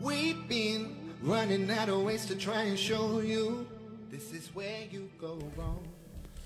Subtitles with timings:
[0.00, 0.88] We've been
[1.22, 3.66] running out of ways to try and show you
[4.10, 5.82] this is where you go wrong.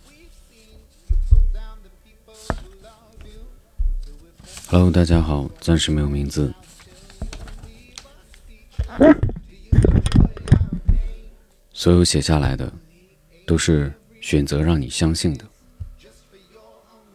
[0.09, 3.47] We've seen you pull down the people who love you.
[4.69, 6.53] Hello，大家好，暂时没有名字。
[11.73, 12.73] 所有写下来的，
[13.47, 15.45] 都是选择让你相信的。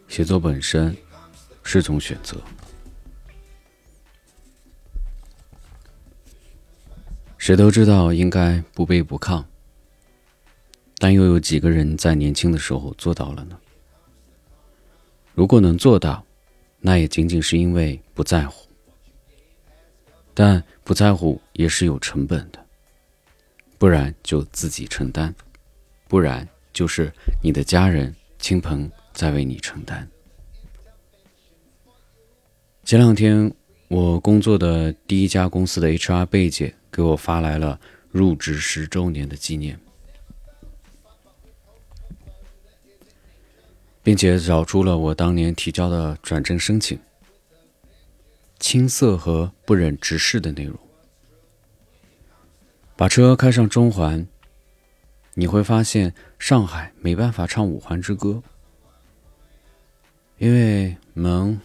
[0.08, 0.96] 写作本身
[1.68, 2.40] 是种选择。
[7.36, 9.44] 谁都知道应该不卑不亢，
[10.96, 13.58] 但又有几个人在年轻的时候做到了呢？
[15.34, 16.24] 如果能做到，
[16.80, 18.66] 那也仅仅是因为不在乎。
[20.32, 22.64] 但不在乎也是有成本的，
[23.76, 25.34] 不然就自己承担，
[26.08, 30.08] 不然就是你的家人、亲朋在为你承担。
[32.88, 33.52] 前两天，
[33.88, 37.78] 我工作的第一家公司的 HR 贝姐给我发来了
[38.10, 39.78] 入职十周年的纪念，
[44.02, 46.98] 并且找出了我当年提交的转正申请。
[48.58, 50.74] 青涩和不忍直视的内容。
[52.96, 54.26] 把车开上中环，
[55.34, 58.42] 你会发现上海没办法唱五环之歌，
[60.38, 61.60] 因为门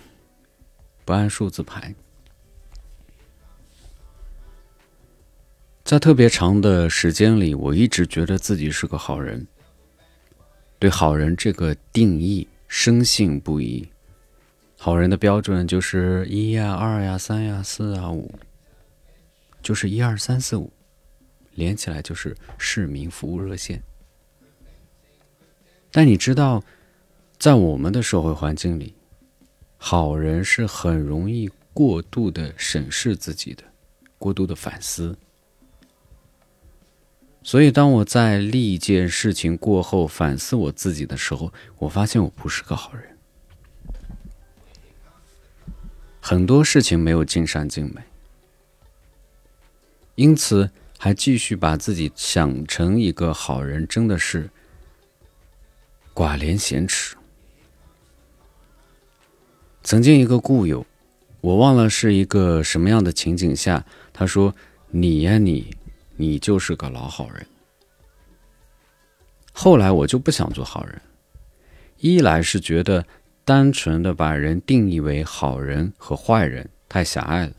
[1.05, 1.93] 不按数字排。
[5.83, 9.45] 在特别长的时间里，我一直觉得自己是个好人，
[10.79, 13.87] 对好人这个定义深信不疑。
[14.77, 18.33] 好人的标准就是一呀、二呀、三呀、四啊、五，
[19.61, 20.71] 就是一二三四五，
[21.53, 23.81] 连起来就是市民服务热线。
[25.91, 26.63] 但你知道，
[27.37, 28.95] 在我们的社会环境里，
[29.85, 33.65] 好人是很容易过度的审视自己的，
[34.17, 35.17] 过度的反思。
[37.43, 43.17] 所以，当我在历件事情过后反思我自己的时候，我发现我不是个好人。
[46.21, 48.01] 很多事情没有尽善尽美，
[50.15, 54.49] 因此还继续把自己想成一个好人，真的是
[56.13, 57.17] 寡廉鲜耻。
[59.83, 60.85] 曾经一个故友，
[61.41, 64.55] 我忘了是一个什么样的情景下，他说
[64.89, 65.75] ：“你呀，你，
[66.15, 67.45] 你就是个老好人。”
[69.53, 71.01] 后来我就不想做好人，
[71.97, 73.05] 一来是觉得。
[73.45, 77.51] 单纯的把人定义为好人和坏人太狭隘了。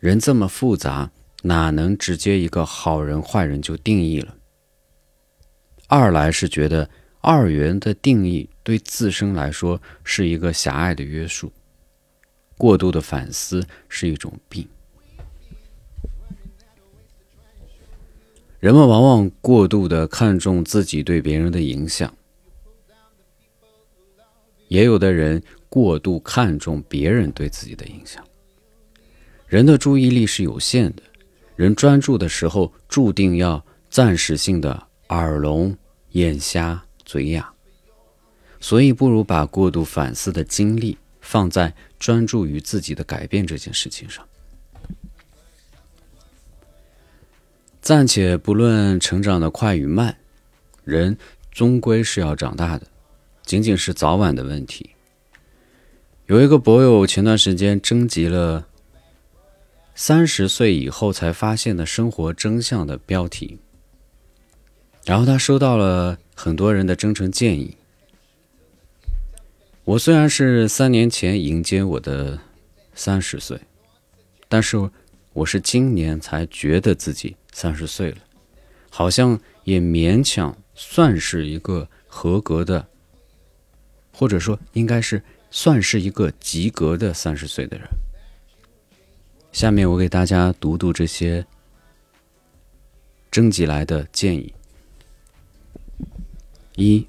[0.00, 1.08] 人这么复杂，
[1.42, 4.34] 哪能直接一个好人坏人就定义了？
[5.86, 6.90] 二来是觉得
[7.28, 11.52] 二元的定义对自身来说是一个狭隘的约束，
[12.56, 14.64] 过度的反思是一种病。
[18.60, 22.14] 人们往往过度的看重自己对别人的影响。
[24.68, 28.24] 也有的人过度看重别人对自己的影响。
[29.48, 31.02] 人的注意力是有限的，
[31.56, 35.76] 人专注的时候注定要暂时性的耳聋、
[36.10, 37.54] 眼瞎、嘴哑，
[38.60, 44.26] 所以不如把过度反思的精力放在专注于自己的改变这件事情上。
[47.80, 50.18] 暂且不论成长的快与慢，
[50.84, 51.16] 人
[51.52, 52.86] 终归是要长大的。
[53.44, 54.90] 仅仅是早晚的问题。
[56.26, 58.66] 有一个博友前段时间征集了
[59.94, 63.60] 三十岁以后才发现的生活真相的标题，
[65.04, 67.76] 然后他收到了很多人的真诚建议。
[69.84, 72.38] 我虽然是三年前迎接我的
[72.94, 73.58] 三十岁，
[74.48, 74.90] 但是
[75.32, 78.18] 我是今年才觉得自己三十岁了，
[78.90, 82.86] 好像也勉强算是一个合格的。
[84.12, 87.86] 或者说，应该是算是一个及格的三十岁的人。
[89.52, 91.46] 下面我给大家读读这些
[93.30, 94.54] 征集来的建议：
[96.76, 97.06] 一、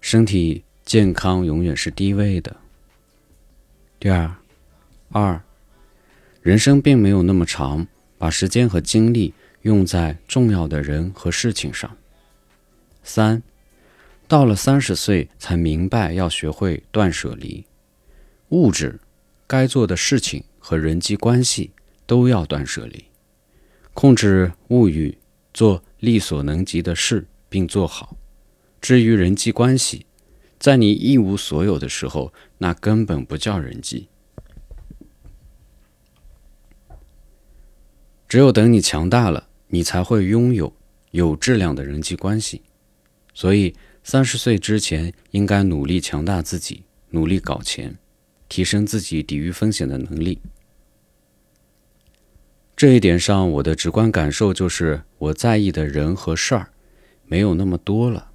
[0.00, 2.56] 身体健康永远是第一位的；
[4.00, 4.34] 第二，
[5.10, 5.42] 二，
[6.40, 7.86] 人生并没有那么长，
[8.16, 11.90] 把时间和精力用在重要的人和事情上；
[13.04, 13.42] 三。
[14.26, 17.66] 到了三十岁才明白要学会断舍离，
[18.48, 18.98] 物质、
[19.46, 21.70] 该做的事情和人际关系
[22.06, 23.04] 都要断舍离，
[23.92, 25.18] 控制物欲，
[25.52, 28.16] 做力所能及的事并做好。
[28.80, 30.06] 至于人际关系，
[30.58, 34.08] 在你一无所有的时候，那根本不叫人际。
[38.26, 40.74] 只有等你强大了，你才会拥有
[41.10, 42.62] 有质量的人际关系。
[43.34, 47.98] 所以，三十岁之前应该努力强大自己，努力搞钱，
[48.48, 50.40] 提升自己抵御风险的能力。
[52.74, 56.72] 这一点上，我的直观感受就是，我在意的人和事儿
[57.32, 58.30] 没有那么多了，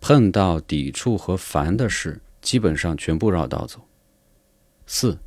[0.00, 3.80] 碰到抵触和烦的事，基本上全部绕道走。
[4.86, 5.18] 四。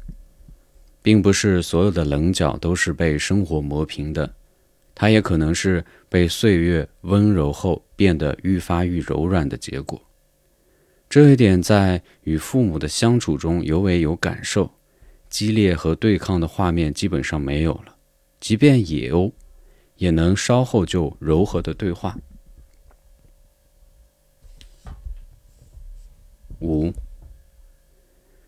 [1.01, 4.33] 并不是所有的棱角都是被生活磨平的，
[4.95, 10.01] 它也可能是被岁月温柔后变得愈发愈柔软的结果。
[11.09, 14.71] 这一点在与父母的相处中尤为有感受，
[15.27, 17.93] 激烈和对抗的画面基本上没有了，
[18.39, 19.33] 即便有，
[19.97, 22.17] 也能稍后就柔和的对话。
[26.61, 26.93] 五，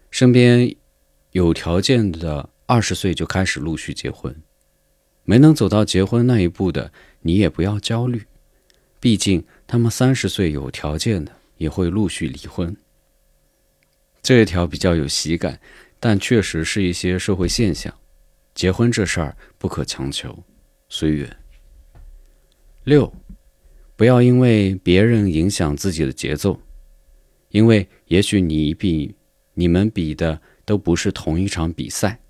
[0.10, 0.74] 身边。
[1.32, 4.40] 有条件的二十岁就开始陆续结婚，
[5.24, 8.24] 没能走到结婚那一步的，你也不要焦虑，
[9.00, 12.78] 毕竟他们三十岁有条件的也会陆续离婚。
[14.22, 15.60] 这一条比较有喜感，
[16.00, 17.92] 但确实是一些社会现象。
[18.54, 20.38] 结婚这事儿不可强求，
[20.90, 21.38] 随缘。
[22.84, 23.12] 六，
[23.96, 26.62] 不要因为别人影响自己的节奏，
[27.50, 29.16] 因为也许你比
[29.56, 30.42] 你们比的。
[30.66, 32.22] 都不是同一场比赛。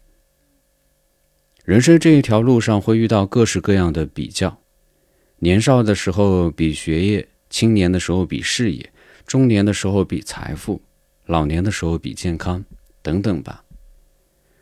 [1.64, 4.58] 人生这一条路上会遇到各式各样的比较，
[5.38, 8.92] 年少的时候比学业，青年的时候比事业，
[9.28, 10.82] 中年的时候比财富，
[11.28, 12.66] 老年的时候比健康，
[13.04, 13.64] 等等吧。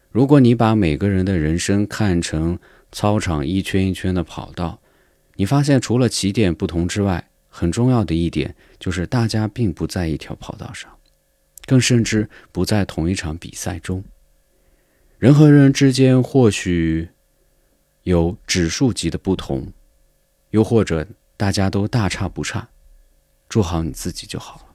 [0.10, 2.60] 如果你把每个人的人生看成
[2.92, 4.82] 操场一圈一圈的跑道，
[5.38, 10.92] 你发现除了起点不同之外，很重要的一点就是大家并不在一条跑道上。
[11.72, 14.04] 更甚至不在同一场比赛中。
[15.18, 17.08] 人和人之间或许
[18.04, 19.72] 有指数级的不同，
[20.50, 21.08] 又或者
[21.38, 22.68] 大家都大差不差。
[23.50, 24.66] 做好你自己就好了。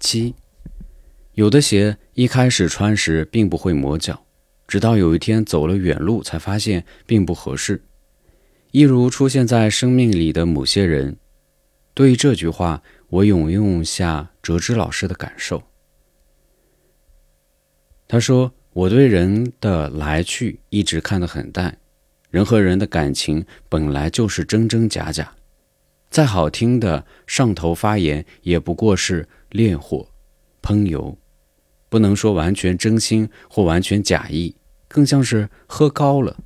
[0.00, 0.34] 七，
[1.34, 4.26] 有的鞋一开始穿时并不会磨脚，
[4.66, 7.80] 直到有一天走了远路才发现并不合适。
[8.72, 11.16] 一如出现在生命里的某些人，
[11.94, 12.82] 对于这句话。
[13.16, 15.62] 我引用下哲之老师的感受。
[18.06, 21.78] 他说：“我对人的来去一直看得很淡，
[22.28, 25.34] 人和人的感情本来就是真真假假，
[26.10, 30.06] 再好听的上头发言也不过是烈火
[30.60, 31.16] 烹油，
[31.88, 34.54] 不能说完全真心或完全假意，
[34.88, 36.36] 更像是喝高了，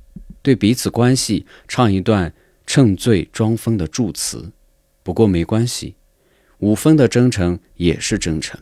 [0.41, 2.33] 对彼此关系唱一段
[2.65, 4.53] 趁醉装疯的祝词。
[5.03, 5.95] 不过没关系。”
[6.61, 8.59] 五分的真诚也是真诚。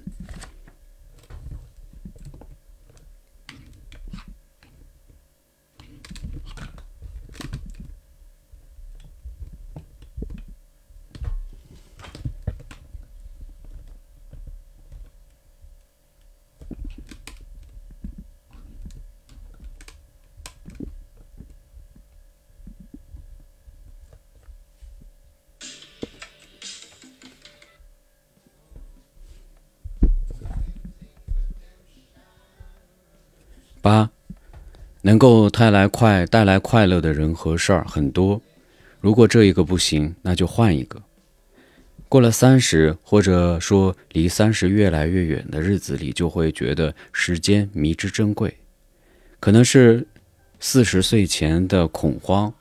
[33.81, 34.09] 八，
[35.01, 38.41] 能够带来快带来快乐的人和事儿很多，
[39.00, 41.01] 如果这一个不行，那就换一个。
[42.07, 48.57] 过了三十，或者说离三十越来越远的日子里，就会觉得时间迷之珍贵。
[49.39, 50.05] 可能是
[50.59, 52.53] 四十岁前的恐慌，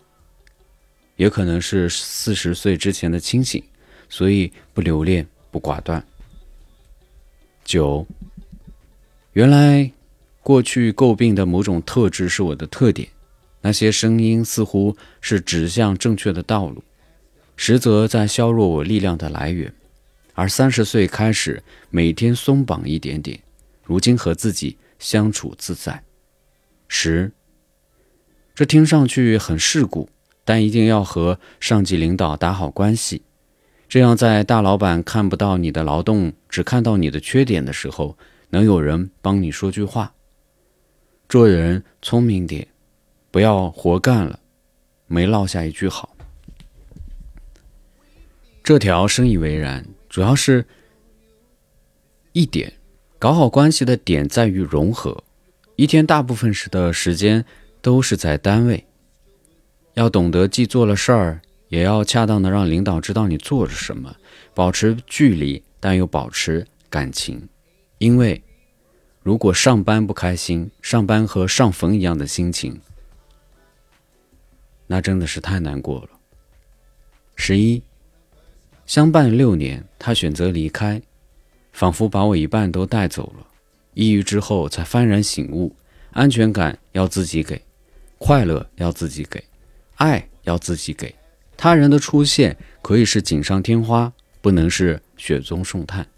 [1.16, 3.62] 也可能是四十岁之前的清醒，
[4.08, 6.04] 所以不留恋，不寡断。
[7.64, 8.06] 九，
[9.32, 9.90] 原来。
[10.49, 13.07] 过去诟病的某种特质是我的特点，
[13.61, 16.83] 那些声音似乎是指向正确的道路，
[17.55, 19.71] 实则在削弱我力量的来源。
[20.33, 23.38] 而三十岁开始每天松绑一点点，
[23.85, 26.02] 如今和自己相处自在。
[26.88, 27.31] 十，
[28.55, 30.09] 这听上去很世故，
[30.47, 33.21] 但一定要和上级领导打好关系，
[33.87, 38.17] 这样在大老板看不到你的劳动，只看到你的缺点的时候，
[38.49, 40.14] 能有人帮你说句话。
[41.28, 42.66] 做人聪明点，
[43.30, 44.40] 不要活干了，
[45.06, 46.16] 没落下一句好。
[48.64, 50.64] 这条深以为然，主要是
[52.32, 52.73] 一点，
[53.18, 55.23] 搞好关系的点在于融合。
[55.76, 57.44] 一天大部分时的时间
[57.82, 58.87] 都是在单位，
[59.92, 64.16] 要懂得既做了事儿，也要恰当的让领导知道你做了什么，
[64.54, 67.47] 保持距离，但又保持感情，
[67.99, 68.42] 因为
[69.28, 72.80] 如果上班不开心，上班和上坟一样的心情，
[74.87, 76.08] 那真的是太难过了。
[77.37, 77.82] 十一，
[78.87, 81.02] 相伴六年，他选择离开，
[81.75, 83.47] 仿佛把我一半都带走了。
[83.92, 85.76] 抑郁之后才幡然醒悟，
[86.12, 87.61] 安全感要自己给，
[88.16, 89.44] 快乐要自己给，
[89.97, 91.14] 爱要自己给。
[91.54, 96.08] 他人的出现可以是锦上添花，不能是雪中送炭。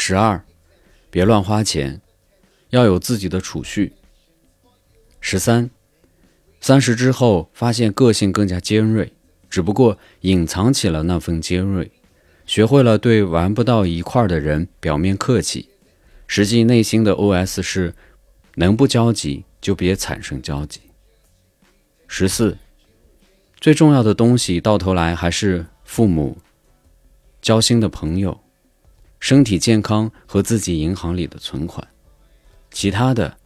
[0.00, 0.44] 十二，
[1.10, 2.00] 别乱花钱，
[2.70, 3.94] 要有自己的储蓄。
[5.20, 5.70] 十三，
[6.60, 9.12] 三十之后发现个性更加尖锐，
[9.50, 11.90] 只不过隐藏起了那份尖锐，
[12.46, 15.68] 学会了对玩不到一块的人表面客气，
[16.28, 17.92] 实际内心的 OS 是：
[18.54, 20.80] 能不交集就别产生交集。
[22.06, 22.56] 十四。
[23.60, 26.38] 最重要的东西，到头来还是父母、
[27.42, 28.40] 交心的朋友、
[29.20, 31.86] 身体健康和自己银行里的存款。
[32.70, 33.36] 其他的，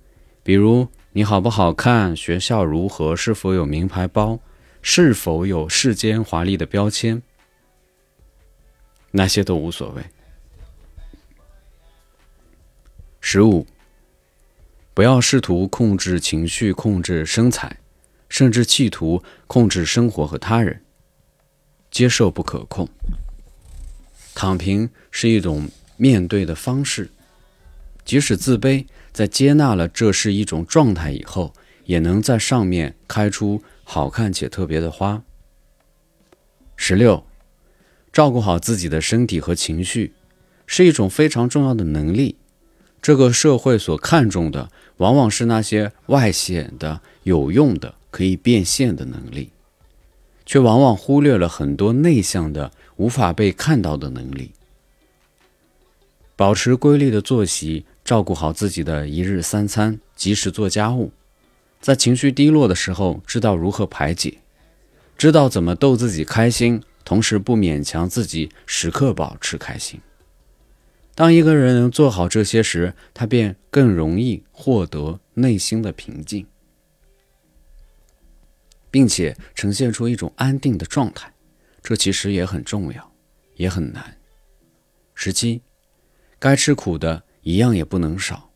[0.43, 4.39] 比如你好不好看、学校如何、是否有名牌包、
[4.81, 7.23] 是否有世间华丽的标签，
[9.11, 10.03] 那些都无所谓。
[13.21, 13.67] 十五，
[14.93, 17.79] 不要试图控制情绪，控制身材。
[18.29, 20.83] 甚至企图控制生活和他人，
[21.91, 22.89] 接受不可控。
[24.35, 27.11] 躺平是一种面对的方式，
[28.05, 31.53] 即使自卑，在接纳了这是一种状态以后，
[31.85, 35.23] 也能在上面开出好看且特别的花。
[36.77, 37.25] 十六，
[38.13, 40.13] 照顾好自己的身体和情绪，
[40.67, 42.37] 是一种非常重要的能力。
[43.01, 47.95] 这个社会所看重的，往往是那些外显的、有用的。
[48.13, 49.53] 可以变现的能力，
[50.45, 54.53] 却往往忽略了很多内向的、无法被看到的能力。
[56.35, 61.13] 保持规律的作息，照顾好自己的一日三餐，及时做家务，
[61.81, 64.39] 在情绪低落的时候，知道如何排解，
[65.17, 70.01] 知道怎么逗自己开心，同时不勉强自己时刻保持开心。
[71.15, 76.47] 当一个人能做好这些时，他便更容易获得内心的平静。
[78.93, 81.35] 并且呈现出一种安定的状态，
[81.83, 83.13] 这其实也很重要，
[83.57, 84.19] 也很难。
[85.15, 85.63] 十七，
[86.39, 88.51] 该吃苦的一样也不能少。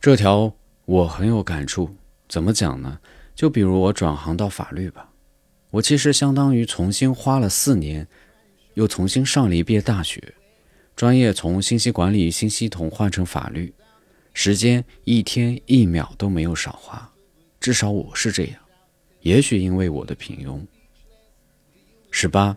[0.00, 1.94] 这条我很有感触。
[2.28, 2.98] 怎么讲呢？
[3.34, 5.12] 就比如我转行到法律吧，
[5.70, 8.06] 我其实相当于重新花了四年，
[8.74, 10.34] 又重新上了一遍大学，
[10.94, 13.74] 专业从信息管理与新系统换成法律，
[14.32, 17.12] 时间一天一秒都没有少花，
[17.60, 18.65] 至少我是这样。
[19.20, 20.60] 也许因为我的平庸。
[22.10, 22.56] 十八，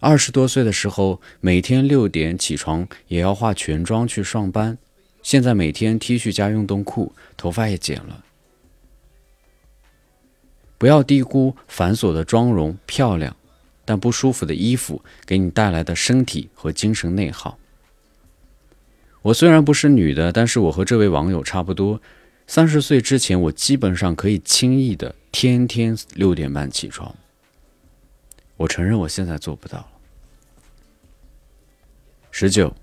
[0.00, 4.78] 二十多岁的时候，每天六点起床，也要化全妆去上班。
[5.22, 8.24] 现在每天 T 恤加运动裤，头发也剪了。
[10.78, 13.36] 不要低估繁琐的妆容、漂亮
[13.84, 17.58] 但不舒服的衣服给你带来的身体和精神内耗。
[19.22, 22.00] 我虽然不是女的，但是我和这位网友差不多。
[22.46, 27.14] 三十岁之前，我基本上可以轻易的天天六点半起床。
[28.56, 29.88] 我承认我现在做不到了。
[32.30, 32.74] 十九，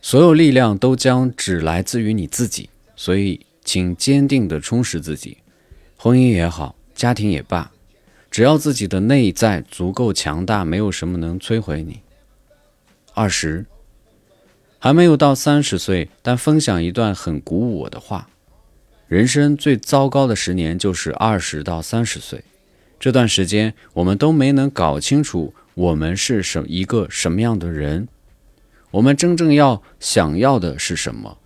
[0.00, 5.38] 所有力量都将只来自于你自己，所以请坚定的充实自己，
[5.96, 7.72] 婚姻也好，家庭也罢，
[8.30, 12.00] 只要自己的内在足够强大，没有什么能摧毁你。
[13.14, 13.66] 二十，
[14.78, 18.28] 还没有到三十岁，但分享一段很鼓舞我的话。
[19.12, 22.42] 人生最糟糕的十年就是二十到三十岁，
[22.98, 28.08] 这段时间我们都没能搞清楚我们是什一个什么样的人，
[28.90, 31.36] 我们真正要想要的是什么，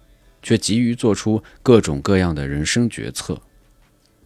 [0.44, 3.40] 却急于做出各种各样的人生决策。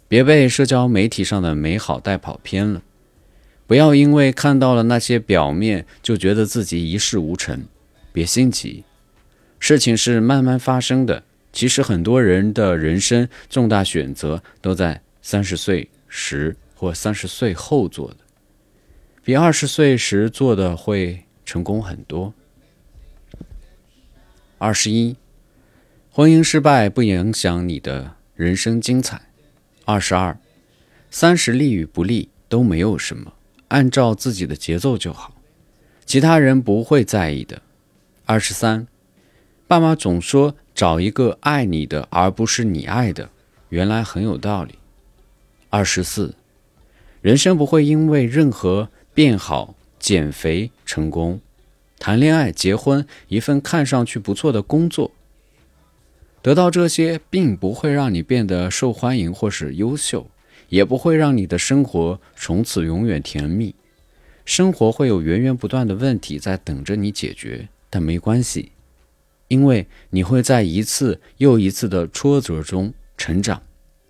[0.07, 2.83] 别被社交媒体上的美好带跑偏了，
[3.67, 7.65] 不要因为看到了那些表面就觉得自己一事无成，
[8.13, 8.85] 别心急，
[9.59, 11.23] 事情是慢慢发生的。
[11.53, 18.19] 其实很多人的人生重大选择都在三十岁时或三十岁后做的，
[19.25, 22.33] 比二十岁时做的会成功很多。
[24.59, 25.17] 二十一，
[26.11, 29.21] 婚姻失败不影响你的人生精彩。
[29.85, 30.39] 二十二，
[31.11, 33.33] 三十利与不利都没有什么，
[33.69, 35.35] 按照自己的节奏就好，
[36.07, 37.61] 其他人不会在意的。
[38.25, 38.87] 二十三，
[39.67, 40.55] 爸妈总说。
[40.81, 43.29] 找一个爱你的，而不是你爱的，
[43.69, 44.77] 原来很有道理。
[45.69, 46.35] 二十四，
[47.21, 51.39] 人生不会因为任何变好减肥成功，
[51.99, 55.11] 谈恋爱、结婚，一份看上去不错的工作。
[56.41, 60.31] 得到这些，并不会让你变得受欢迎或是优秀，
[60.71, 63.75] 也不会让你的生活从此永远甜蜜。
[64.47, 68.73] 生活会有源源不断的问题在等着你解决，但没关系，
[69.51, 73.61] 因为你会在一次又一次的挫折中成长，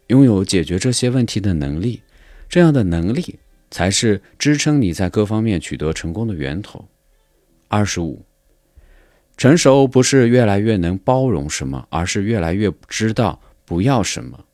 [0.09, 2.03] 拥有解决这些问题的能力。
[2.47, 3.39] 这样的能力
[3.71, 6.87] 才是支撑你在各方面取得成功的源头。
[7.69, 8.23] 二十五，
[9.39, 14.45] 成熟不是越来越能包容什么，而是越来越知道不要什么。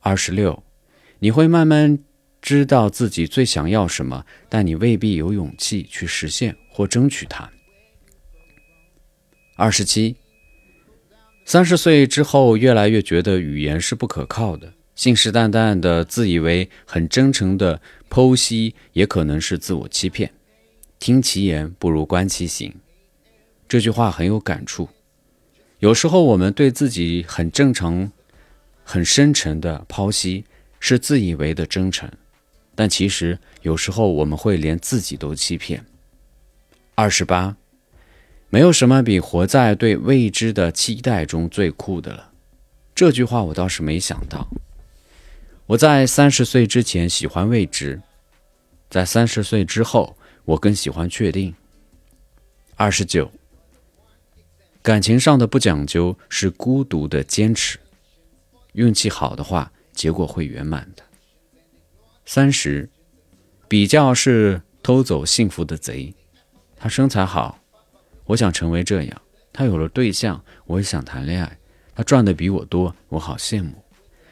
[0.00, 0.62] 二十六，
[1.20, 1.98] 你会慢慢
[2.42, 7.50] 知道自己最想要什么，但你未必有勇气去实现或争取它。
[9.60, 10.16] 二十七，
[11.44, 14.72] 三十岁之后，越来越觉得语言是不可靠的。
[14.94, 20.32] 信誓旦旦的自以为很真诚的剖析，也可能是自我欺骗。
[20.98, 22.72] 听其言不如观其行，
[23.68, 24.88] 这句话很有感触。
[25.80, 28.10] 有时候我们对自己很正常、
[28.82, 30.46] 很深沉的剖析，
[30.78, 32.10] 是自以为的真诚，
[32.74, 35.84] 但其实有时候我们会连自己都欺骗。
[36.94, 37.58] 二十八，
[38.52, 42.32] 没有什么比活在对未知的期待中最酷的了。
[42.96, 44.48] 这句话我倒是没想到。
[45.66, 48.02] 我在三十岁之前喜欢未知，
[48.90, 51.54] 在三十岁之后，我更喜欢确定。
[52.74, 53.30] 二十九，
[54.82, 57.78] 感情上的不讲究是孤独的坚持，
[58.72, 61.04] 运气好的话，结果会圆满的。
[62.26, 62.90] 三十，
[63.68, 66.12] 比较是偷走幸福的贼。
[66.76, 67.59] 他身材好，
[68.30, 69.16] 我想成为这样；
[69.52, 71.58] 他有了对象，我也想谈恋爱；
[71.96, 73.82] 他赚的比我多，我好羡慕。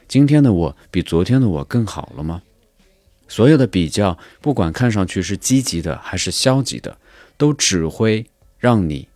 [0.06, 2.42] 今天的我比昨天的我更好了吗？
[3.26, 6.96] 所有的比较，不管看上去是积极的还是消极的，
[7.36, 8.24] 都只会
[8.58, 9.08] 让你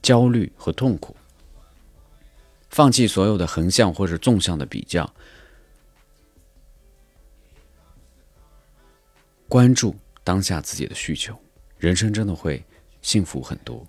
[0.00, 1.14] 焦虑和痛苦。
[2.70, 5.12] 放弃所有的横向或者纵向的比较，
[9.46, 11.38] 关注当下自己的需求，
[11.76, 12.64] 人生真的会
[13.02, 13.86] 幸福很多。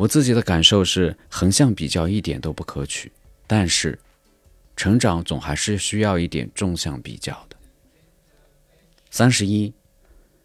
[0.00, 3.12] 我自己的感受是，横向比较一点都不可取，
[3.46, 3.98] 但是。
[4.74, 7.56] 成长总还是需要一点纵向比较的。
[9.10, 9.74] 三十一，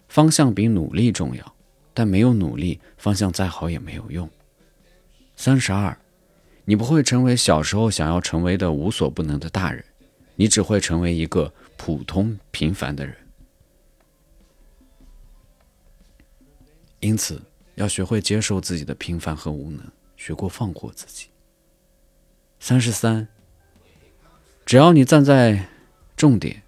[0.10, 1.56] 方向比努力重要，
[1.94, 4.30] 但没有努力，方向再好也没有用。
[5.38, 5.98] 三十二，
[6.66, 9.86] 你不会成为小时候想要成为的无所不能的大人，
[10.36, 13.16] 你只会成为一个普通平凡的人。
[17.00, 17.42] 因此，
[17.76, 19.82] 要学会接受自己的平凡和无能，
[20.18, 21.28] 学过放过自己。
[22.60, 23.28] 三十三。
[24.66, 25.64] 只要你站在
[26.18, 26.64] 重点，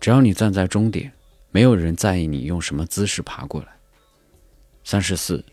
[0.00, 1.12] 只要你站在终点，
[1.52, 3.68] 没有人在意你用什么姿势爬过来。
[4.82, 5.44] 三十四，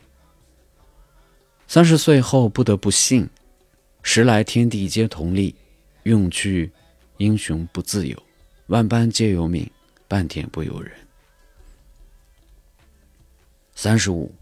[1.68, 3.30] 三十岁后不得不信，
[4.02, 5.54] 时来天地皆同力，
[6.04, 6.72] 用去
[7.18, 8.18] 英雄不自由，
[8.68, 9.70] 万般皆由命，
[10.08, 10.92] 半点不由人。
[13.74, 14.34] 三十五。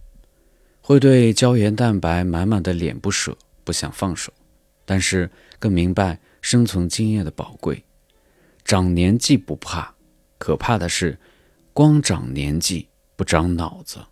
[0.86, 4.34] 会对胶原蛋白满满的脸不舍，不想放手，
[4.84, 7.82] 但是更明白生存经验的宝贵。
[8.66, 9.96] 长年纪不怕，
[10.38, 11.18] 可怕的是
[11.72, 14.06] 光长年纪不长脑子。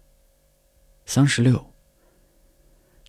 [1.06, 1.74] 三十六，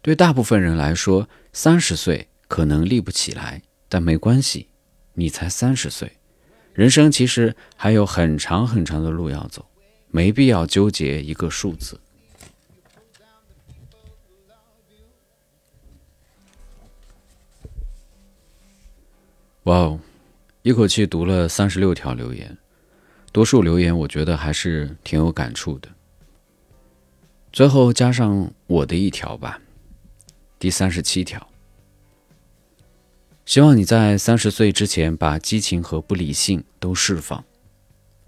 [0.02, 4.70] 对大部分人来说，三十岁可能立不起来，但没关系，
[5.12, 6.18] 你才三十岁，
[6.74, 9.66] 人生其实还有很长很长的路要走，
[10.08, 12.00] 没必要纠结一个数字。
[19.64, 20.00] 哇哦，
[20.62, 22.56] 一口气读了三十六条留言，
[23.30, 25.88] 多数留言我觉得还是挺有感触的。
[27.52, 29.60] 最后加上我的一条吧，
[30.58, 31.46] 第三十七条，
[33.52, 37.44] 希望你在三十岁之前把激情和不理性都释放，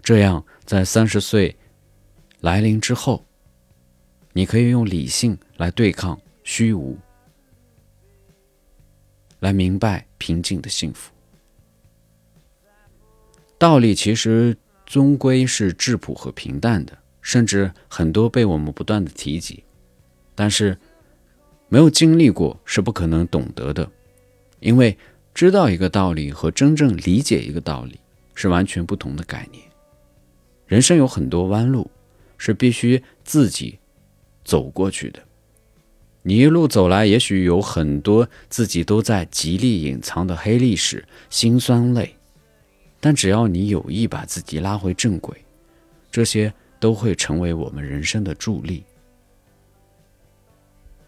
[0.03, 1.57] 这样在三十岁
[2.41, 3.25] 来临之后，
[4.33, 6.95] 你可以用理性来对抗虚无，
[9.39, 11.11] 来明白平静的幸福。
[13.57, 19.63] 道理其实终归是质朴和平淡的，甚至很多被我们不断的提及，
[20.35, 20.77] 但是
[21.67, 23.91] 没有经历过是不可能懂得的，
[24.59, 24.95] 因为
[25.35, 27.99] 知道一个道理和真正理解一个道理
[28.35, 29.61] 是完全不同的概念。
[30.65, 31.91] 人生有很多弯路
[32.37, 33.77] 是必须自己
[34.45, 35.19] 走过去的，
[36.21, 42.15] 你一路走来，也许有很多自己都在极力隐藏的黑历史、辛酸泪。
[43.01, 45.35] 但只要你有意把自己拉回正轨，
[46.09, 48.85] 这些都会成为我们人生的助力。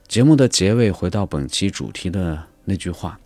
[0.06, 3.20] 节目的结尾，回到本期主题的那句话：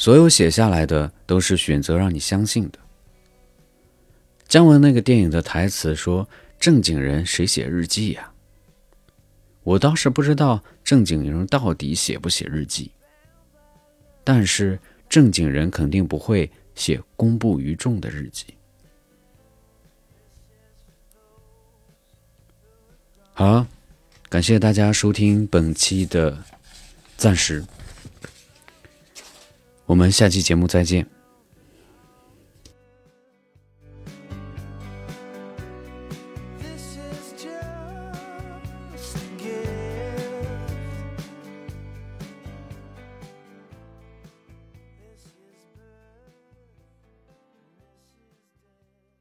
[0.00, 2.78] 所有写下来的都是选择让你相信的。
[4.48, 6.26] 姜文那个电影的台词说
[6.58, 8.32] ：“正经人谁写日记呀？”
[9.62, 12.90] 我倒是不知道正经人到底写不写日记，
[14.24, 18.46] 但是正经人肯定不会写公布于众的日记。
[23.34, 23.66] 好。
[24.30, 26.38] 感谢大家收听本期的
[27.16, 27.64] 暂时，
[29.90, 31.19] 我们下期节目再见。